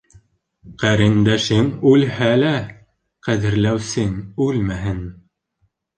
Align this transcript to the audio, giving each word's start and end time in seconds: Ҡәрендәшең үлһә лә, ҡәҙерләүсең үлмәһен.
Ҡәрендәшең 0.83 1.69
үлһә 1.91 2.31
лә, 2.45 2.53
ҡәҙерләүсең 3.29 4.17
үлмәһен. 4.47 5.05